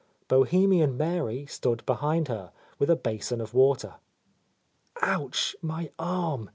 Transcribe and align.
Bohemian 0.27 0.97
Mary 0.97 1.45
stood 1.45 1.85
behind 1.85 2.27
her, 2.27 2.51
with 2.79 2.89
a 2.89 2.95
basin 2.95 3.39
of 3.39 3.53
water. 3.53 3.97
"Ouch, 5.03 5.55
my 5.61 5.91
arm!" 5.99 6.49